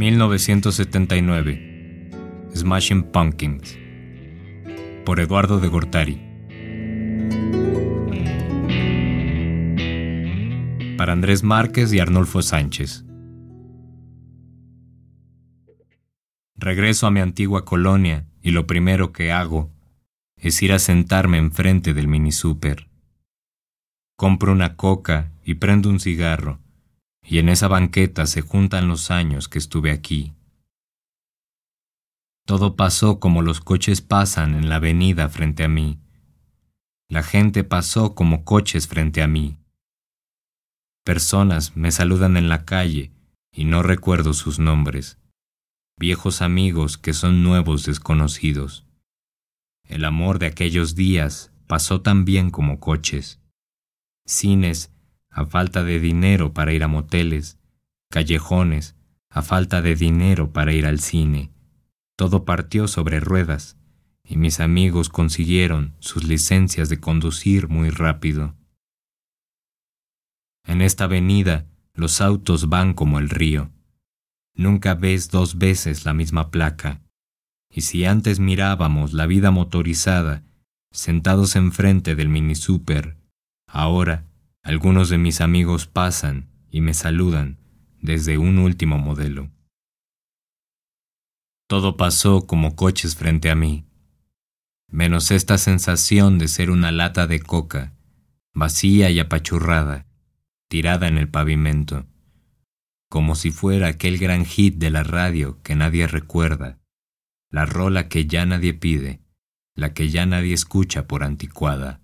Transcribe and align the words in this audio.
1979 0.00 2.10
Smashing 2.56 3.12
Pumpkins. 3.12 3.76
Por 5.04 5.20
Eduardo 5.20 5.60
de 5.60 5.68
Gortari. 5.68 6.18
Para 10.96 11.12
Andrés 11.12 11.42
Márquez 11.42 11.92
y 11.92 11.98
Arnulfo 11.98 12.40
Sánchez. 12.40 13.04
Regreso 16.56 17.06
a 17.06 17.10
mi 17.10 17.20
antigua 17.20 17.66
colonia 17.66 18.24
y 18.40 18.52
lo 18.52 18.66
primero 18.66 19.12
que 19.12 19.32
hago 19.32 19.70
es 20.38 20.62
ir 20.62 20.72
a 20.72 20.78
sentarme 20.78 21.36
enfrente 21.36 21.92
del 21.92 22.08
mini 22.08 22.32
super. 22.32 22.88
Compro 24.16 24.52
una 24.52 24.76
coca 24.76 25.30
y 25.44 25.56
prendo 25.56 25.90
un 25.90 26.00
cigarro 26.00 26.58
y 27.22 27.38
en 27.38 27.48
esa 27.48 27.68
banqueta 27.68 28.26
se 28.26 28.40
juntan 28.40 28.88
los 28.88 29.10
años 29.10 29.48
que 29.48 29.58
estuve 29.58 29.90
aquí. 29.90 30.34
Todo 32.46 32.74
pasó 32.74 33.20
como 33.20 33.42
los 33.42 33.60
coches 33.60 34.00
pasan 34.00 34.54
en 34.54 34.68
la 34.68 34.76
avenida 34.76 35.28
frente 35.28 35.64
a 35.64 35.68
mí. 35.68 36.00
La 37.08 37.22
gente 37.22 37.64
pasó 37.64 38.14
como 38.14 38.44
coches 38.44 38.88
frente 38.88 39.22
a 39.22 39.28
mí. 39.28 39.58
Personas 41.04 41.76
me 41.76 41.92
saludan 41.92 42.36
en 42.36 42.48
la 42.48 42.64
calle 42.64 43.12
y 43.52 43.64
no 43.64 43.82
recuerdo 43.82 44.34
sus 44.34 44.58
nombres. 44.58 45.18
Viejos 45.98 46.42
amigos 46.42 46.98
que 46.98 47.12
son 47.12 47.42
nuevos 47.42 47.84
desconocidos. 47.84 48.86
El 49.88 50.04
amor 50.04 50.38
de 50.38 50.46
aquellos 50.46 50.94
días 50.94 51.52
pasó 51.66 52.00
tan 52.00 52.24
bien 52.24 52.50
como 52.50 52.80
coches. 52.80 53.40
Cines 54.26 54.92
a 55.30 55.46
falta 55.46 55.84
de 55.84 56.00
dinero 56.00 56.52
para 56.52 56.72
ir 56.72 56.82
a 56.82 56.88
moteles, 56.88 57.58
callejones, 58.10 58.96
a 59.30 59.42
falta 59.42 59.80
de 59.80 59.94
dinero 59.94 60.52
para 60.52 60.72
ir 60.72 60.86
al 60.86 61.00
cine. 61.00 61.52
Todo 62.16 62.44
partió 62.44 62.88
sobre 62.88 63.20
ruedas, 63.20 63.76
y 64.24 64.36
mis 64.36 64.60
amigos 64.60 65.08
consiguieron 65.08 65.94
sus 66.00 66.24
licencias 66.24 66.88
de 66.88 67.00
conducir 67.00 67.68
muy 67.68 67.90
rápido. 67.90 68.54
En 70.64 70.82
esta 70.82 71.04
avenida 71.04 71.66
los 71.94 72.20
autos 72.20 72.68
van 72.68 72.94
como 72.94 73.18
el 73.18 73.28
río. 73.28 73.70
Nunca 74.54 74.94
ves 74.94 75.30
dos 75.30 75.58
veces 75.58 76.04
la 76.04 76.12
misma 76.12 76.50
placa. 76.50 77.00
Y 77.72 77.82
si 77.82 78.04
antes 78.04 78.40
mirábamos 78.40 79.12
la 79.12 79.26
vida 79.26 79.50
motorizada, 79.50 80.44
sentados 80.92 81.56
enfrente 81.56 82.14
del 82.16 82.28
mini 82.28 82.56
super, 82.56 83.16
ahora 83.66 84.26
algunos 84.70 85.08
de 85.08 85.18
mis 85.18 85.40
amigos 85.40 85.88
pasan 85.88 86.48
y 86.70 86.80
me 86.80 86.94
saludan 86.94 87.58
desde 88.00 88.38
un 88.38 88.56
último 88.58 88.98
modelo. 88.98 89.50
Todo 91.66 91.96
pasó 91.96 92.46
como 92.46 92.76
coches 92.76 93.16
frente 93.16 93.50
a 93.50 93.56
mí, 93.56 93.84
menos 94.86 95.32
esta 95.32 95.58
sensación 95.58 96.38
de 96.38 96.46
ser 96.46 96.70
una 96.70 96.92
lata 96.92 97.26
de 97.26 97.40
coca, 97.40 97.94
vacía 98.54 99.10
y 99.10 99.18
apachurrada, 99.18 100.06
tirada 100.68 101.08
en 101.08 101.18
el 101.18 101.28
pavimento, 101.28 102.06
como 103.08 103.34
si 103.34 103.50
fuera 103.50 103.88
aquel 103.88 104.18
gran 104.18 104.44
hit 104.44 104.76
de 104.76 104.90
la 104.90 105.02
radio 105.02 105.60
que 105.64 105.74
nadie 105.74 106.06
recuerda, 106.06 106.78
la 107.50 107.66
rola 107.66 108.06
que 108.06 108.26
ya 108.26 108.46
nadie 108.46 108.72
pide, 108.72 109.20
la 109.74 109.94
que 109.94 110.10
ya 110.10 110.26
nadie 110.26 110.54
escucha 110.54 111.08
por 111.08 111.24
anticuada 111.24 112.00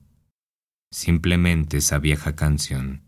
simplemente 0.91 1.79
esa 1.79 1.98
vieja 1.98 2.34
canción. 2.37 3.06